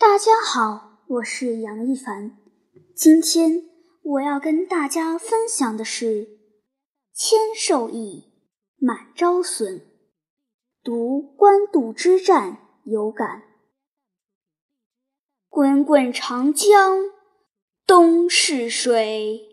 [0.00, 2.38] 大家好，我是杨一凡。
[2.96, 3.68] 今天
[4.02, 6.38] 我要跟大家分享的是
[7.12, 8.32] “千受益，
[8.78, 9.82] 满招损”。
[10.82, 13.42] 读官渡之战有感。
[15.50, 17.00] 滚滚长江
[17.86, 19.50] 东逝水，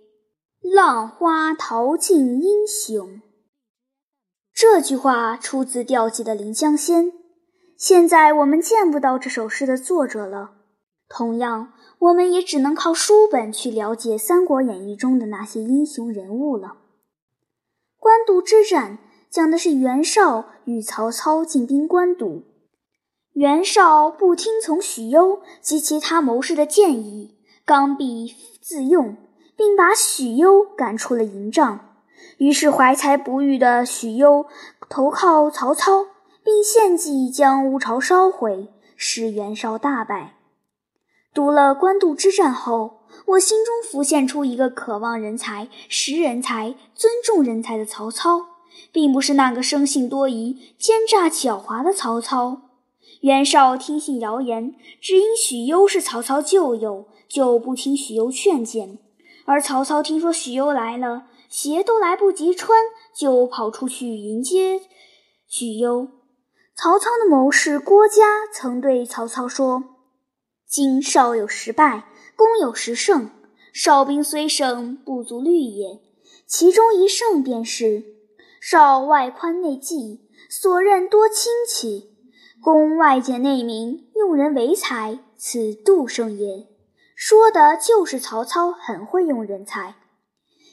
[0.61, 3.21] 浪花淘尽英雄。
[4.53, 7.11] 这句话出自吊记的《临江仙》。
[7.77, 10.49] 现在我们见不到这首诗的作者了，
[11.07, 16.77] 同样，我们也只能靠书本去了解《三国演义》中的那些英雄人物了。
[17.99, 18.97] 官渡之战
[19.29, 22.45] 讲的是袁绍与曹操进兵官渡，
[23.33, 29.15] 袁绍不听从许攸及其他谋士的建议，刚愎自用，
[29.55, 31.81] 并把许攸赶出了营帐。
[32.39, 34.47] 于是怀才不遇的许攸
[34.89, 36.07] 投靠曹操。
[36.47, 40.37] 并献计将乌巢烧毁，使袁绍大败。
[41.33, 48.45] 读了官渡之战后，我心中浮现出一个渴望人才、识人才、尊重人才的曹操，
[48.93, 52.61] 并不是那个生性多疑、奸诈狡猾的曹操。
[53.19, 58.97] 袁绍听信谣言，只因许攸是曹操旧友，就不听许攸劝谏；
[59.43, 62.79] 而曹操听说许攸来了，鞋都来不及穿，
[63.13, 64.79] 就跑出去迎接
[65.49, 66.07] 许攸。
[66.79, 69.83] 曹操的谋士郭嘉曾对曹操说
[70.69, 72.03] ：“今少有十败，
[72.35, 73.31] 攻有十胜。
[73.73, 75.99] 少兵虽胜，不足虑也。
[76.45, 78.03] 其中一胜便是
[78.61, 82.11] 少外宽内济，所任多亲戚；
[82.61, 86.67] 攻外简内明，用人为才，此度胜也。”
[87.17, 89.95] 说的就是曹操很会用人才。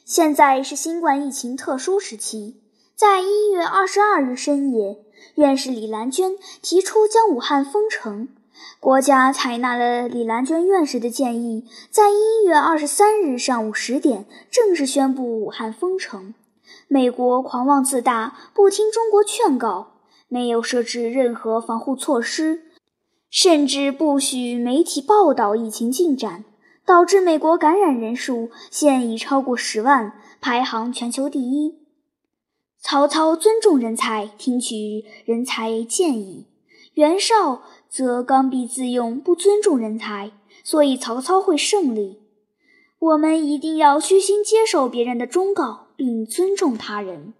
[0.04, 2.60] 现在是新冠疫情特殊时期，
[2.94, 5.03] 在一月二十二日深夜。
[5.36, 8.28] 院士李兰娟提出将武汉封城，
[8.80, 16.34] 国家采纳了李兰娟院士的建议，在一月二十三日上午十点正式宣布武汉封城。
[16.88, 19.94] 美国狂妄自大，不听中国劝告，
[20.28, 22.62] 没有设置任何防护措施，
[23.30, 26.44] 甚至不许媒体报道疫情进展，
[26.84, 31.83] 导致美国感染人数现已超过十万，排行全球第一。
[32.86, 36.44] 曹操尊重人才，听取人才建议；
[36.92, 42.20] 袁绍则刚愎自用，不尊重人才，所以曹操会胜利。
[42.98, 47.32] 我们一定要虚心接受别人的忠告，并尊重他人。